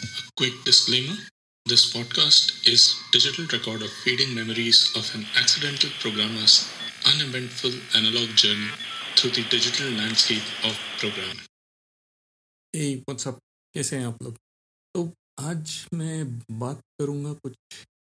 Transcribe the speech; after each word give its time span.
Quick 0.00 0.54
disclaimer 0.64 1.16
this 1.66 1.82
podcast 1.92 2.52
is 2.66 2.82
digital 3.12 3.44
record 3.52 3.82
of 3.82 3.90
fading 4.04 4.34
memories 4.34 4.78
of 4.96 5.04
an 5.14 5.26
accidental 5.36 5.90
programmer's 6.00 6.54
uneventful 7.04 7.74
analog 7.94 8.28
journey 8.34 8.70
through 9.16 9.30
the 9.30 9.44
digital 9.50 9.90
landscape 9.92 10.48
of 10.64 10.72
programming. 11.00 11.42
hey 12.74 13.02
what's 13.08 13.26
up 13.26 13.38
कैसे 13.74 13.96
हैं 13.96 14.06
आप 14.06 14.22
लोग 14.22 14.36
तो 14.94 15.02
आज 15.40 15.74
मैं 15.94 16.16
बात 16.60 16.80
करूँगा 17.00 17.32
कुछ 17.44 17.54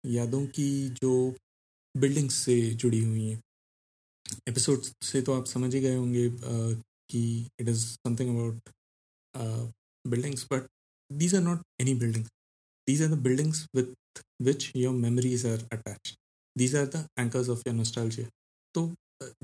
यादों 0.07 0.45
की 0.59 0.69
जो 1.03 1.13
बिल्डिंग्स 1.95 2.35
से 2.45 2.61
जुड़ी 2.83 3.03
हुई 3.05 3.27
हैं 3.29 3.41
एपिसोड 4.49 4.83
से 5.11 5.23
तो 5.23 5.39
आप 5.41 5.47
समझ 5.57 5.75
ही 5.75 5.81
गए 5.81 5.95
होंगे 5.95 6.27
अ, 6.29 6.83
कि 7.11 7.21
it 7.61 7.69
is 7.69 7.85
something 7.89 8.37
about 8.37 8.71
buildings 10.05 10.47
but 10.53 10.67
these 11.11 11.35
are 11.35 11.43
not 11.43 11.63
any 11.81 11.95
buildings 11.95 12.29
these 12.89 13.01
are 13.05 13.09
the 13.09 13.17
buildings 13.25 13.59
with 13.77 13.89
which 14.47 14.63
your 14.83 14.91
memories 15.01 15.43
are 15.49 15.59
attached. 15.75 16.15
These 16.57 16.75
are 16.81 16.85
the 16.93 17.01
anchors 17.23 17.49
of 17.55 17.65
your 17.67 17.75
nostalgia. 17.81 18.25
तो 18.75 18.85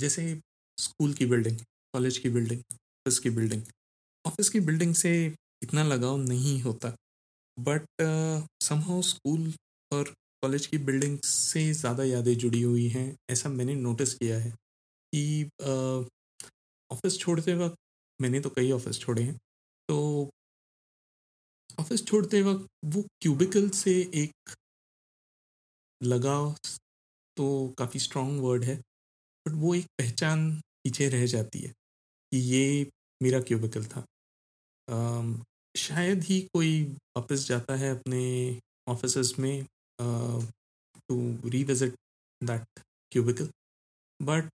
जैसे 0.01 0.23
स्कूल 0.79 1.13
की 1.15 1.27
बिल्डिंग 1.33 1.59
कॉलेज 1.95 2.19
की 2.19 2.31
building 2.37 2.61
office 2.61 3.19
की 3.19 3.31
building 3.31 3.63
office 4.25 4.49
की 4.51 4.61
building 4.69 4.95
से 4.95 5.13
इतना 5.63 5.83
लगाव 5.85 6.17
नहीं 6.19 6.61
होता. 6.63 6.95
बट 7.59 7.87
समहाउ 8.63 9.03
स्कूल 9.11 9.53
और 9.93 10.15
कॉलेज 10.43 10.67
की 10.67 10.79
बिल्डिंग 10.87 11.19
से 11.25 11.73
ज़्यादा 11.73 12.05
यादें 12.05 12.35
जुड़ी 12.37 12.63
हुई 12.63 12.87
हैं. 12.89 13.07
ऐसा 13.31 13.49
मैंने 13.49 13.75
नोटिस 13.75 14.15
किया 14.15 14.39
है 14.39 14.51
कि 15.13 15.49
ऑफ़िस 16.91 17.19
छोड़ते 17.19 17.55
वक्त 17.57 17.77
मैंने 18.21 18.41
तो 18.41 18.51
कई 18.57 18.71
ऑफ़िस 18.73 19.01
छोड़े 19.01 19.23
हैं. 19.23 19.37
तो 19.89 20.31
ऑफ़िस 21.85 22.07
छोड़ते 22.07 22.43
वक्त 22.43 22.67
वो 22.85 23.03
क्यूबिकल 23.03 23.69
से 23.71 24.13
एक 24.15 24.55
लगाव 26.03 26.55
तो 27.37 27.75
काफ़ी 27.79 28.01
स्ट्रॉन्ग 28.01 28.43
वर्ड 28.43 28.65
है 28.65 28.77
बट 29.47 29.53
वो 29.53 29.75
एक 29.75 29.85
पहचान 29.85 30.61
पीछे 30.61 31.09
रह 31.09 31.27
जाती 31.27 31.59
है 31.59 31.69
कि 32.33 32.39
ये 32.39 32.91
मेरा 33.23 33.41
क्यूबिकल 33.41 33.85
था। 33.85 34.05
अम, 34.89 35.43
शायद 35.77 36.23
ही 36.23 36.41
कोई 36.41 36.85
वापस 37.17 37.49
जाता 37.49 37.77
है 37.77 37.91
अपने 37.91 38.61
ऑफ़िस 38.89 39.39
में 39.39 39.67
to 40.01 41.35
revisit 41.51 41.93
that 42.45 42.81
cubicle 43.13 43.51
but 44.23 44.51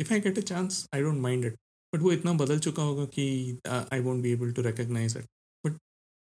if 0.00 0.12
I 0.12 0.20
get 0.20 0.38
a 0.38 0.40
chance 0.40 0.86
I 0.94 1.02
don't 1.02 1.18
mind 1.18 1.44
it 1.44 1.54
but 1.94 2.00
वो 2.00 2.12
इतना 2.12 2.32
बदल 2.32 2.58
चुका 2.58 2.82
होगा 2.82 3.04
कि 3.04 3.58
I 3.68 4.00
won't 4.00 4.22
be 4.22 4.32
able 4.32 4.52
to 4.52 4.62
recognise 4.62 5.16
it 5.16 5.26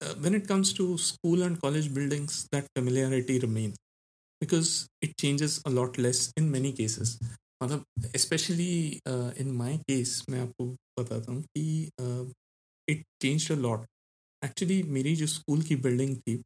but 0.02 0.22
when 0.24 0.40
it 0.40 0.48
comes 0.48 0.72
to 0.72 0.98
school 0.98 1.42
and 1.42 1.60
college 1.60 1.88
buildings 1.94 2.48
that 2.54 2.64
familiarity 2.78 3.38
remains 3.38 3.76
because 4.42 4.88
it 5.02 5.16
changes 5.16 5.60
a 5.66 5.70
lot 5.70 5.98
less 5.98 6.32
in 6.36 6.50
many 6.50 6.72
cases. 6.72 7.18
मतलब 7.62 7.84
specially 8.16 9.00
in 9.08 9.50
my 9.50 9.76
case 9.78 10.24
मैं 10.30 10.40
आपको 10.40 10.64
बताता 11.00 11.32
हूँ 11.32 11.42
कि 11.42 11.90
it 12.88 13.04
change 13.22 13.52
a 13.52 13.54
lot 13.54 13.86
actually 14.44 14.82
मेरी 14.82 15.16
जो 15.16 15.26
school 15.26 15.62
की 15.62 15.76
building 15.76 16.16
थी 16.16 16.42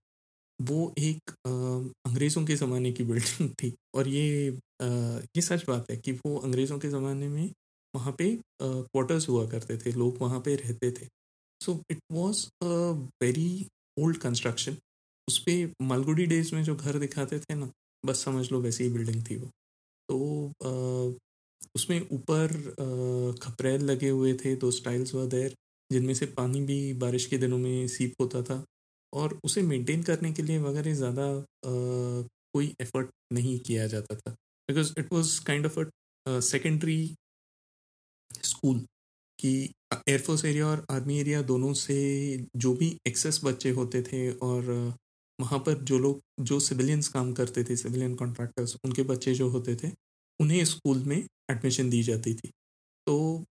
वो 0.62 0.94
एक 0.98 1.30
uh, 1.30 1.92
अंग्रेज़ों 2.06 2.46
के 2.46 2.56
ज़माने 2.56 2.92
की 2.92 3.04
बिल्डिंग 3.04 3.50
थी 3.50 3.74
और 3.94 4.08
ये 4.08 4.50
uh, 4.82 5.26
ये 5.36 5.40
सच 5.40 5.64
बात 5.68 5.90
है 5.90 5.96
कि 5.96 6.12
वो 6.12 6.36
अंग्रेज़ों 6.36 6.78
के 6.78 6.88
ज़माने 6.88 7.28
में 7.28 7.52
वहाँ 7.96 8.12
पे 8.18 8.40
क्वार्टर्स 8.62 9.28
हुआ 9.28 9.46
करते 9.48 9.78
थे 9.78 9.92
लोग 9.92 10.18
वहाँ 10.20 10.40
पे 10.40 10.56
रहते 10.56 10.90
थे। 10.90 11.08
So 11.64 11.80
it 11.90 12.00
was 12.12 12.46
a 12.62 12.66
very 13.22 13.48
old 13.96 14.16
construction 14.20 14.76
उस 15.28 15.38
पर 15.48 15.72
मालगुडी 15.86 16.26
डेज़ 16.26 16.54
में 16.54 16.62
जो 16.64 16.74
घर 16.76 16.98
दिखाते 16.98 17.38
थे 17.40 17.54
ना 17.54 17.70
बस 18.04 18.24
समझ 18.24 18.50
लो 18.52 18.60
वैसी 18.60 18.84
ही 18.84 18.90
बिल्डिंग 18.92 19.22
थी 19.30 19.36
वो। 19.36 19.50
तो 20.08 20.18
अ, 20.62 21.18
उसमें 21.76 22.00
ऊपर 22.12 22.52
खपरेल 23.42 23.84
लगे 23.90 24.08
हुए 24.08 24.32
थे 24.44 24.54
दो 24.56 24.70
स्टाइल्स 24.72 25.14
व 25.14 25.26
देर 25.28 25.54
जिनमें 25.90 26.14
से 26.14 26.26
पानी 26.38 26.60
भी 26.66 26.78
बारिश 27.00 27.26
के 27.26 27.38
दिनों 27.38 27.58
में 27.58 27.86
सीप 27.88 28.14
होता 28.20 28.42
था। 28.42 28.64
और 29.12 29.38
उसे 29.44 29.62
मेंटेन 29.62 30.02
करने 30.02 30.32
के 30.32 30.42
लिए 30.42 30.58
वगैरह 30.60 30.94
ज़्यादा 30.94 31.26
कोई 31.66 32.74
एफर्ट 32.82 33.10
नहीं 33.32 33.58
किया 33.60 33.86
जाता 33.88 34.14
था। 34.16 34.30
Because 34.68 34.92
it 34.98 35.12
was 35.12 35.40
kind 35.46 35.66
of 35.66 35.78
a 35.80 36.40
secondary 36.42 36.98
school 38.30 38.84
कि 39.44 39.72
एयरफोर्स 40.08 40.44
एरिया 40.44 40.66
और 40.66 40.84
आर्मी 40.90 41.18
एरिया 41.20 41.40
दोनों 41.42 41.72
से 41.74 41.96
जो 42.56 42.72
भी 42.74 42.96
एक्सेस 43.06 43.40
बच्चे 43.44 43.70
होते 43.70 44.02
थे 44.02 44.30
और 44.46 44.70
वहाँ 45.38 45.58
पर 45.58 45.74
जो 45.84 45.98
लोग, 45.98 46.20
जो 46.40 46.58
सिविलियंस 46.60 47.08
काम 47.08 47.32
करते 47.32 47.64
थे 47.64 47.76
सिविलियन 47.76 48.14
कॉन्ट्रैक्टर्स 48.14 48.76
उनके 48.84 49.02
बच्चे 49.02 49.34
जो 49.34 49.48
होते 49.48 49.76
थे, 49.76 49.90
उन्हें 50.40 50.64
स्कूल 50.64 51.02
में 51.06 51.16
एडमिशन 51.16 51.90
दी 51.90 52.02
जाती 52.02 52.34
थी। 52.34 52.50
तो 53.06 53.44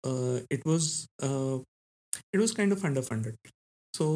it 0.52 0.68
was 0.68 1.08
it 1.24 2.40
was 2.40 2.52
kind 2.52 2.74
of 2.74 2.86
underfunded 3.02 3.50
so 3.94 4.08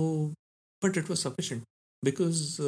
but 0.82 0.98
it 0.98 1.10
was 1.10 1.20
sufficient 1.20 1.64
because 2.04 2.60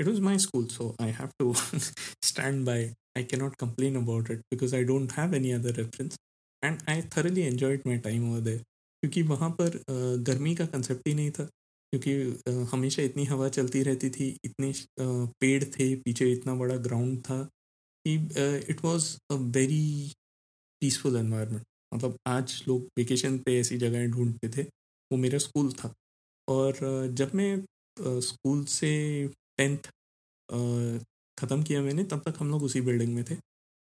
it 0.00 0.06
was 0.06 0.20
my 0.20 0.36
school, 0.36 0.68
so 0.68 0.84
i 1.00 1.06
have 1.10 1.30
to 1.40 1.46
stand 2.28 2.64
by 2.64 2.76
i 3.16 3.22
cannot 3.30 3.56
complain 3.62 3.96
about 3.96 4.30
it 4.34 4.44
because 4.50 4.74
i 4.78 4.82
don't 4.90 5.12
have 5.12 5.34
any 5.38 5.52
other 5.52 5.72
reference 5.78 6.16
and 6.64 6.88
I 6.90 7.02
thoroughly 7.16 7.50
enjoyed 7.50 7.86
my 7.86 7.98
time 8.00 8.30
over 8.30 8.44
there, 8.46 8.60
क्योंकि 9.02 9.22
वहाँ 9.24 9.50
पर 9.60 9.82
गर्मी 10.26 10.54
का 10.54 10.66
concept 10.66 11.08
ही 11.08 11.14
नहीं 11.14 11.30
था, 11.30 11.44
क्योंकि 11.92 12.66
हमेशा 12.72 13.02
इतनी 13.02 13.24
हवा 13.24 13.48
चलती 13.48 13.82
रहती 13.82 14.10
थी, 14.10 14.28
इतने 14.44 14.72
पेड़ 15.40 15.64
थे, 15.64 15.94
पीछे 15.96 16.30
इतना 16.32 16.54
बड़ा 16.54 16.76
ग्राउंड 16.86 17.18
था 17.24 17.42
कि 18.04 18.14
it 18.70 18.84
was 18.84 19.16
a 19.30 19.34
very 19.34 20.12
peaceful 20.82 21.16
environment 21.16 21.64
मतलब 21.92 22.16
आज 22.28 22.62
लोग 22.68 22.88
वेकेशन 22.98 23.38
पे 23.38 23.58
ऐसी 23.60 23.76
जगहें 23.78 24.10
ढूंढते 24.10 24.48
थे, 24.56 24.62
वो 24.62 25.18
मेरा 25.18 25.38
स्कूल 25.38 25.72
था। 25.72 25.92
और 26.48 26.78
जब 27.18 27.34
मैं 27.34 27.64
स्कूल 28.22 28.64
से 28.70 28.90
टेंथ 29.58 29.78
ख़त्म 31.38 31.62
किया 31.62 31.82
मैंने, 31.82 32.04
तब 32.04 32.22
तक 32.26 32.34
हम 32.38 32.50
लोग 32.50 32.62
उसी 32.62 32.80
बिल्डिंग 32.80 33.14
में 33.14 33.24
थे। 33.24 33.36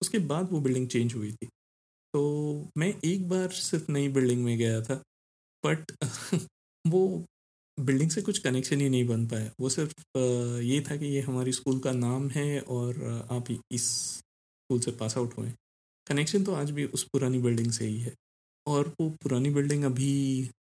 उसके 0.03 0.19
बाद 0.27 0.49
वो 0.53 0.61
बिल्डिंग 0.61 0.89
चेंज 0.89 1.15
हुई 1.15 1.33
थी। 1.33 1.49
तो 2.15 2.23
मैं 2.79 2.93
एक 3.05 3.29
बार 3.29 3.49
सिर्फ़ 3.53 3.91
नई 3.93 4.09
बिल्डिंग 4.09 4.45
में 4.45 4.57
गया 4.59 4.81
था 4.83 4.95
बट 5.65 5.93
वो 6.85 7.03
बिल्डिंग 7.79 8.11
से 8.11 8.23
कुछ 8.23 8.39
कनेक्शन 8.39 8.81
ही 8.81 8.89
नहीं 8.89 9.07
बन 9.09 9.27
पाया। 9.27 9.51
वो 9.61 9.69
सिर्फ़ 9.69 10.19
ये 10.63 10.81
था 10.91 10.97
कि 10.97 11.07
ये 11.07 11.21
हमारी 11.21 11.53
स्कूल 11.53 11.79
का 11.81 11.93
नाम 11.93 12.29
है 12.31 12.61
और 12.61 13.03
आप 13.33 13.51
इस 13.73 13.85
स्कूल 14.19 14.81
से 14.81 14.93
पास 14.93 15.17
आउट 15.19 15.39
हुए। 15.39 15.53
कनेक्शन 16.07 16.45
तो 16.45 16.55
आज 16.55 16.71
भी 16.71 16.85
उस 16.87 17.05
पुरानी 17.05 17.39
बिल्डिंग 17.39 17.71
से 17.73 17.87
ही 17.87 18.01
है। 18.01 18.15
और 18.67 18.95
वो 19.01 19.09
पुरानी 19.23 19.51
बिल्डिंग 19.51 19.85
अभी 19.85 20.13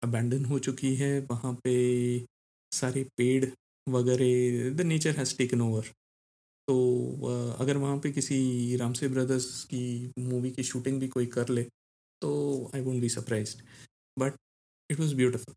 अबैंडन 0.05 0.45
हो 0.45 0.59
चुकी 0.59 0.95
है। 0.97 1.19
वहाँ 1.31 1.53
पे 1.65 1.77
सारे 2.73 3.05
पेड़ 3.19 3.45
वगैरह 3.87 4.71
the 4.75 4.81
nature 4.87 5.17
has 5.17 5.37
taken 5.39 5.61
over 5.61 5.91
तो 6.69 7.57
अगर 7.61 7.77
वहाँ 7.77 7.99
पे 7.99 8.11
किसी 8.13 8.77
रामसे 8.77 9.09
ब्रदर्स 9.09 9.65
की 9.65 10.13
मूवी 10.19 10.51
की 10.51 10.63
शूटिंग 10.63 11.01
भी 11.01 11.09
कोई 11.09 11.27
कर 11.37 11.49
ले 11.49 11.63
तो 12.23 12.31
I 12.75 12.81
won't 12.81 13.01
be 13.01 13.09
surprise 13.09 13.57
but 14.17 14.37
it 14.91 15.01
was 15.01 15.15
beautiful 15.17 15.55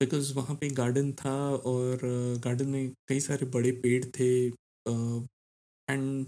because 0.00 0.32
वहाँ 0.34 0.56
पे 0.60 0.68
गार्डन 0.74 1.12
था 1.14 1.34
और 1.72 1.98
गार्डन 2.44 2.68
में 2.68 2.90
कई 3.08 3.20
सारे 3.20 3.46
बड़े 3.56 3.72
पेड़ 3.82 4.04
थे 4.18 4.30
and 5.88 6.26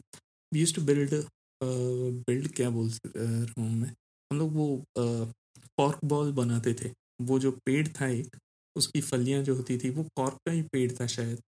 we 0.52 0.60
use 0.60 0.74
to 0.74 0.82
build 0.82 1.14
build 1.60 2.48
क्या 2.56 2.70
बोल 2.70 2.90
रहा 3.06 3.60
हूँ 3.60 3.70
मैं? 3.72 3.88
हम 4.30 4.38
लोग 4.38 4.52
वो 4.54 4.84
कॉर्क 4.98 6.04
बॉल 6.04 6.32
बनाते 6.32 6.74
थे। 6.74 6.90
वो 7.22 7.38
जो 7.38 7.50
पेड़ 7.66 7.86
था 8.00 8.06
एक, 8.08 8.36
उसकी 8.76 9.00
फलियाँ 9.00 9.42
जो 9.44 9.54
होती 9.56 9.78
थी, 9.78 9.90
वो 9.90 10.04
कॉर्क 10.16 10.38
का 10.46 10.52
ही 10.52 10.62
पेड़ 10.72 10.90
था 11.00 11.06
शायद। 11.06 11.40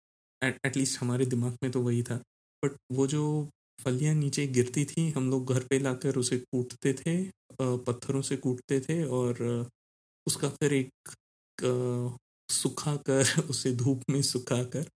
एटलीस्ट 0.42 1.00
हमारे 1.00 1.26
दिमाग 1.26 1.56
में 1.62 1.70
तो 1.72 1.82
वही 1.82 2.02
था। 2.02 2.20
बट 2.62 2.76
वो 2.92 3.06
जो 3.06 3.22
फलियाँ 3.78 4.14
नीचे 4.14 4.46
गिरती 4.48 4.84
थी, 4.84 5.10
हम 5.10 5.30
लोग 5.30 5.52
घर 5.54 5.64
पे 5.70 5.78
लाकर 5.78 6.16
उसे 6.18 6.38
कूटते 6.38 6.92
थे 6.94 7.16
पत्थरों 7.60 8.22
से 8.22 8.36
कूटते 8.36 8.80
थे 8.80 9.02
और 9.04 9.42
उसका 10.26 10.48
फिर 10.50 10.72
एक 10.74 10.90
सुखा 12.48 12.96
कर 13.10 13.24
उसे 13.50 13.72
धूप 13.76 14.02
में 14.10 14.20
सुखा 14.22 14.62
कर 14.74 14.88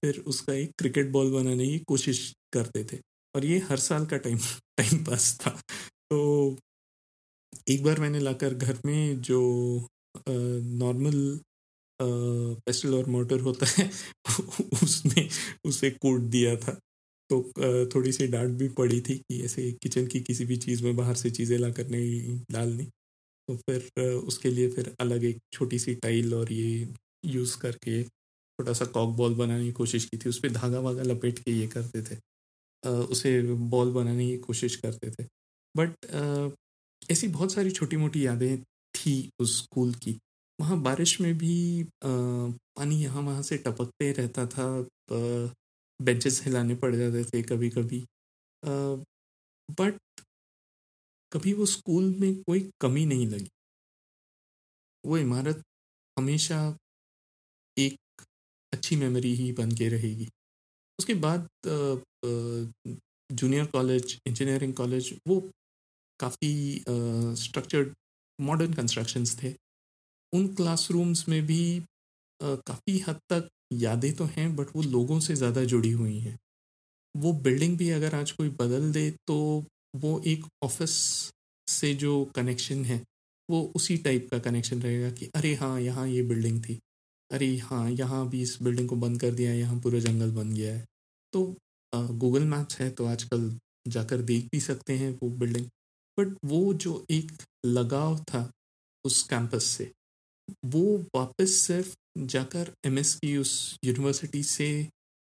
फिर 0.00 0.18
उसका 0.28 0.54
एक 0.54 0.72
क्रिकेट 0.78 1.10
बॉल 1.12 1.32
बनाने 1.32 1.66
की 1.68 1.78
कोशिश 1.88 2.20
करते 2.52 2.84
थे। 2.92 2.98
और 3.34 3.44
ये 3.44 3.58
हर 3.70 3.76
साल 3.78 4.06
का 4.06 4.16
टाइम 4.18 4.38
टाइम 4.78 5.04
पास 5.04 5.38
था। 5.42 5.50
तो 6.10 6.56
एक 7.68 7.82
बार 7.84 8.00
मैंने 8.00 8.18
लाकर 8.20 8.54
घर 8.54 8.78
में 8.86 9.20
जो 9.22 9.38
नॉर्मल 10.28 11.16
पेस्टल 12.00 12.94
और 12.94 13.06
मोटर 13.10 13.40
होता 13.40 13.66
है, 13.68 13.90
उसमें 14.82 15.28
उसे 15.64 15.90
कूट 15.92 16.20
दिया 16.30 16.56
था। 16.56 16.78
तो 17.30 17.42
थोड़ी 17.94 18.12
सी 18.12 18.26
डांट 18.28 18.50
भी 18.58 18.68
पड़ी 18.78 19.00
थी 19.00 19.14
कि 19.20 19.42
ऐसे 19.44 19.70
किचन 19.82 20.06
की 20.08 20.20
किसी 20.22 20.44
भी 20.46 20.56
चीज़ 20.56 20.84
में 20.84 20.96
बाहर 20.96 21.14
से 21.16 21.30
चीज़ें 21.30 21.56
ला 21.58 21.70
कर 21.78 21.88
नहीं 21.90 22.38
डालनी। 22.52 22.84
तो 23.48 23.56
फिर 23.58 23.90
उसके 24.02 24.50
लिए 24.50 24.68
फिर 24.70 24.94
अलग 25.00 25.24
एक 25.24 25.38
छोटी 25.52 25.78
सी 25.78 25.94
टाइल 25.96 26.34
और 26.34 26.52
ये 26.52 26.88
यूज़ 27.26 27.58
करके 27.60 28.02
छोटा 28.04 28.72
सा 28.72 28.84
कॉक 28.94 29.16
बॉल 29.16 29.34
बनाने 29.34 29.64
की 29.64 29.72
कोशिश 29.72 30.04
की 30.04 30.18
थी। 30.18 30.28
उस 30.28 30.38
पर 30.40 30.50
धागा 30.52 30.80
वागा 30.80 31.02
लपेट 31.02 31.38
के 31.38 31.52
ये 31.52 31.66
करते 31.68 32.02
थे। 32.02 32.16
उसे 33.12 33.40
बॉल 33.74 33.92
बनाने 33.92 34.26
की 34.28 34.36
कोशिश 34.38 34.76
करते 34.76 35.10
थे। 35.12 35.26
बट 35.74 36.06
ऐसी 37.10 37.28
बहुत 37.28 37.52
सारी 37.52 37.70
छोटी 37.70 37.96
मोटी 37.96 38.26
यादें 38.26 38.58
थी 38.94 39.14
उस 39.40 39.58
स्कूल 39.62 39.92
की। 40.04 40.18
वहाँ 40.58 40.80
बारिश 40.82 41.20
में 41.20 41.36
भी 41.38 41.54
पानी 42.04 43.02
यहाँ 43.02 43.22
वहाँ 43.22 43.42
से 43.42 43.56
टपकते 43.58 44.12
रहता 44.12 44.46
था। 44.46 44.66
बेंचेस 46.00 46.42
हिलाने 46.44 46.74
पड़ 46.76 46.94
जाते 46.94 47.24
थे 47.24 47.42
कभी 47.42 47.70
कभी 47.70 48.04
बट 49.68 49.98
कभी 51.32 51.52
वो 51.52 51.66
स्कूल 51.66 52.14
में 52.20 52.34
कोई 52.42 52.60
कमी 52.80 53.04
नहीं 53.06 53.26
लगी। 53.26 53.48
वो 55.04 55.18
इमारत 55.18 55.62
हमेशा 56.16 56.58
एक 57.76 58.22
अच्छी 58.72 58.96
मेमोरी 58.96 59.34
ही 59.34 59.50
बन 59.52 59.70
के 59.76 59.88
रहेगी। 59.88 60.28
उसके 60.98 61.14
बाद 61.16 61.48
जूनियर 63.30 63.66
कॉलेज 63.66 64.18
इंजीनियरिंग 64.26 64.74
कॉलेज 64.74 65.12
वो 65.28 65.40
काफ़ी 66.20 66.52
स्ट्रक्चर्ड 67.38 67.92
मॉडर्न 68.38 68.74
कंस्ट्रक्शंस 68.74 69.36
थे। 69.42 69.54
उन 70.32 70.46
क्लासरूम्स 70.54 71.28
में 71.28 71.42
भी 71.46 71.62
काफ़ी 72.40 72.98
हद 72.98 73.20
तक 73.32 73.48
यादें 73.70 74.12
तो 74.16 74.24
हैं 74.26 74.54
बट 74.56 74.66
वो 74.76 74.82
लोगों 74.82 75.18
से 75.20 75.34
ज़्यादा 75.34 75.64
जुड़ी 75.64 75.90
हुई 75.92 76.18
हैं। 76.18 76.36
वो 77.14 77.32
बिल्डिंग 77.42 77.76
भी 77.78 77.90
अगर 77.90 78.14
आज 78.14 78.30
कोई 78.32 78.48
बदल 78.60 78.90
दे 78.92 79.10
तो 79.26 79.36
वो 79.96 80.20
एक 80.26 80.44
ऑफ़िस 80.64 80.90
से 81.68 81.92
जो 81.94 82.24
कनेक्शन 82.36 82.84
है, 82.84 83.02
वो 83.48 83.62
उसी 83.76 83.96
टाइप 83.98 84.28
का 84.30 84.38
कनेक्शन 84.40 84.82
रहेगा 84.82 85.10
कि, 85.10 85.30
अरे 85.36 85.54
हाँ 85.54 85.80
यहाँ 85.80 86.06
ये 86.08 86.22
बिल्डिंग 86.24 86.62
थी। 86.64 86.78
अरे 87.30 87.56
हाँ 87.60 87.90
यहाँ 87.90 88.28
भी 88.30 88.42
इस 88.42 88.58
बिल्डिंग 88.62 88.88
को 88.88 88.96
बंद 88.96 89.20
कर 89.20 89.30
दिया 89.30 89.50
है, 89.50 89.58
यहाँ 89.58 89.80
पूरा 89.80 89.98
जंगल 90.00 90.30
बन 90.32 90.52
गया 90.52 90.74
है। 90.74 90.84
तो 91.32 91.54
गूगल 91.92 92.44
मैप्स 92.46 92.78
है 92.80 92.90
तो 92.90 93.06
आजकल 93.06 93.50
जाकर 93.88 94.22
देख 94.22 94.48
भी 94.52 94.60
सकते 94.60 94.96
हैं 94.96 95.10
वो 95.22 95.28
बिल्डिंग 95.38 95.66
बट 96.18 96.36
वो 96.44 96.72
जो 96.76 97.04
एक 97.10 97.32
लगाव 97.66 98.18
था 98.24 98.50
उस 99.04 99.22
कैंपस 99.24 99.64
से, 99.66 99.90
वो 100.66 100.98
वापस 101.16 101.54
सिर्फ़ 101.58 101.94
जाकर 102.16 102.72
एम 102.84 102.98
एस 102.98 103.14
की 103.14 103.36
उस 103.36 103.54
यूनिवर्सिटी 103.84 104.42
से 104.42 104.68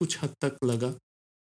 कुछ 0.02 0.18
हद 0.24 0.34
तक 0.42 0.58
लगा 0.66 0.90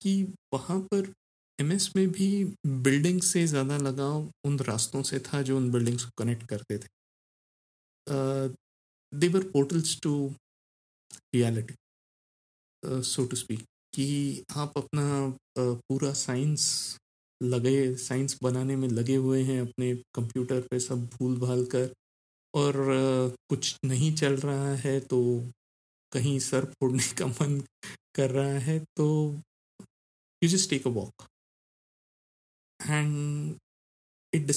कि 0.02 0.22
वहाँ 0.54 0.80
पर 0.94 1.14
एम 1.60 1.72
एस 1.72 1.92
में 1.96 2.08
भी 2.12 2.44
बिल्डिंग 2.68 3.22
से 3.22 3.46
ज़्यादा 3.48 3.78
लगाव 3.78 4.31
उन 4.44 4.60
रास्तों 4.60 5.04
से 5.04 5.20
था 5.20 5.42
जो 5.42 5.58
उन 5.58 5.72
बिल्डिंग्स 5.72 6.04
को 6.06 6.12
कनेक्ट 6.18 6.48
करते 6.50 6.78
थे। 6.78 6.88
They were 9.14 9.44
portals 9.44 10.00
to 10.02 10.14
reality 11.36 11.74
so 13.04 13.26
to 13.26 13.36
speak 13.36 13.64
कि 13.94 14.44
आप 14.56 14.74
अपना 14.78 15.38
पूरा 15.60 16.14
साइंस 16.14 16.66
लगे 17.42 17.96
साइंस 17.96 18.38
बनाने 18.44 18.76
में 18.76 18.88
लगे 18.88 19.16
हुए 19.16 19.42
हैं, 19.44 19.62
अपने 19.62 19.96
कंप्यूटर 20.16 20.62
पे 20.62 20.80
सब 20.80 21.06
भूल 21.08 21.38
भाल 21.40 21.66
कर 21.66 21.94
और 22.56 22.74
कुछ 23.50 23.80
नहीं 23.86 24.16
चल 24.16 24.34
रहा 24.34 24.75
है 24.75 25.00
तो 25.00 25.51
कहीं 26.13 26.40
सर 26.40 26.66
फोड़ने 26.66 27.16
का 27.16 27.28
मन 27.28 27.63
कर 28.16 28.31
रहा 28.31 28.60
है 28.60 28.80
तो 28.80 29.42
you 30.44 30.50
just 30.50 30.69
take 30.69 30.88
a 30.88 30.90
walk 30.90 31.13
and 32.81 33.57
it. 34.34 34.51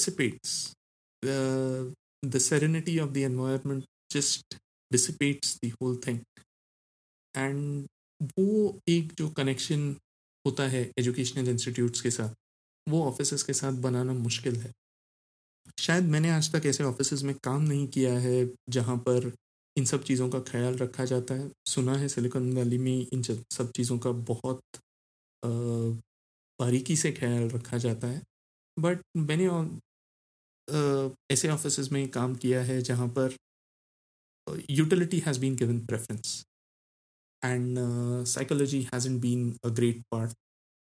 The, 1.25 1.93
the 2.25 2.39
serenity 2.39 2.97
of 2.99 3.13
the 3.13 3.23
environment 3.23 3.83
just 4.15 4.57
dissipates 4.93 5.59
the 5.63 5.71
whole 5.71 6.01
thing. 6.05 6.23
And 7.37 7.87
वो 8.23 8.79
एक 8.89 9.13
जो 9.13 9.29
कनेक्शन 9.29 9.97
होता 10.45 10.67
है 10.67 10.91
एजुकेशनल 10.99 11.49
इंस्टीट्यूट्स 11.49 12.01
के 12.01 12.11
साथ 12.11 12.35
वो 12.89 13.05
ऑफ़िस 13.05 13.43
के 13.43 13.53
साथ 13.53 13.71
बनाना 13.71 14.13
मुश्किल 14.13 14.55
है 14.55 14.71
शायद 15.79 16.03
मैंने 16.05 16.29
आज 16.31 16.51
तक 16.53 16.65
ऐसे 16.65 16.83
ऑफ़िस 16.83 17.23
में 17.23 17.33
काम 17.43 17.61
नहीं 17.63 17.87
किया 17.87 18.13
है, 18.19 18.49
जहाँ 18.69 18.97
पर 19.07 19.31
इन 19.75 19.85
सब 19.85 20.03
चीज़ों 20.03 20.29
का 20.29 20.39
ख्याल 20.49 20.75
रखा 20.77 21.05
जाता 21.05 21.33
है। 21.33 21.49
सुना 21.67 21.95
है 21.97 22.07
सिलिकॉन 22.07 22.51
वैली 22.55 22.77
में 22.77 23.07
इन 23.13 23.21
सब 23.23 23.71
चीज़ों 23.75 23.97
का 23.99 24.11
बहुत 24.27 24.61
बारीकी 26.59 26.95
से 26.95 27.11
ख्याल 27.11 27.49
रखा 27.49 27.77
जाता 27.77 28.07
है। 28.07 28.21
बट 28.77 29.01
मैंने 29.19 29.47
ऐसे 31.33 31.49
ऑफ़िस 31.49 31.91
में 31.91 32.07
काम 32.09 32.35
किया 32.35 32.61
है, 32.63 32.81
जहाँ 32.81 33.07
पर 33.17 33.35
utility 34.71 35.19
has 35.25 35.39
been 35.39 35.55
given 35.55 35.79
preference 35.85 36.43
and 37.41 37.77
psychology 38.27 38.81
hasn't 38.93 39.19
been 39.19 39.51
a 39.65 39.69
great 39.69 40.01
part 40.11 40.31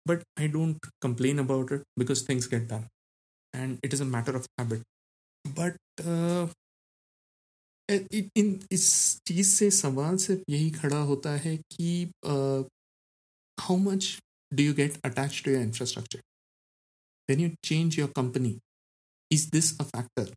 but 0.07 0.23
I 0.41 0.49
don't 0.49 0.87
complain 1.03 1.39
about 1.39 1.73
it 1.73 1.83
because 1.99 2.29
things 2.29 2.49
get 2.51 2.69
done 2.69 2.87
And 3.56 3.78
it 3.86 3.94
is 3.94 4.02
a 4.04 4.06
matter 4.06 4.36
of 4.36 4.48
habit 4.60 4.84
but 5.60 5.78
इन 8.38 8.60
इस 8.72 8.86
चीज़ 9.28 9.50
से 9.56 9.70
सवाल 9.72 10.18
सिर्फ 10.26 10.44
यही 10.50 10.70
खड़ा 10.72 11.02
होता 11.12 11.32
है 11.46 11.58
कि 11.58 11.90
how 12.26 13.78
much 13.78 14.18
do 14.54 14.64
you 14.64 14.74
get 14.74 14.98
attached 15.04 15.46
to 15.46 15.52
your 15.52 15.62
infrastructure? 15.62 16.22
When 17.28 17.40
you 17.40 17.54
change 17.64 17.98
your 17.98 18.10
company, 18.10 18.60
is 19.32 19.50
this 19.50 19.76
a 19.80 19.84
factor? 19.84 20.28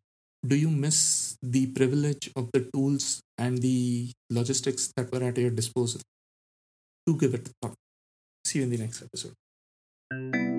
Do 0.43 0.56
you 0.56 0.70
miss 0.70 1.37
the 1.43 1.67
privilege 1.67 2.31
of 2.37 2.50
the 2.52 2.69
tools 2.73 3.20
and 3.37 3.58
the 3.58 4.12
logistics 4.31 4.93
that 4.96 5.12
were 5.12 5.23
at 5.23 5.37
your 5.37 5.50
disposal? 5.50 6.00
Do 7.06 7.17
give 7.17 7.34
it 7.34 7.49
a 7.49 7.52
thought. 7.61 7.75
See 8.44 8.61
you 8.61 8.64
in 8.64 8.70
the 8.70 8.78
next 8.78 9.02
episode. 9.02 10.50